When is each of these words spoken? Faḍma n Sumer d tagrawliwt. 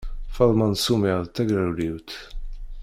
Faḍma 0.35 0.67
n 0.71 0.73
Sumer 0.83 1.19
d 1.25 1.29
tagrawliwt. 1.35 2.11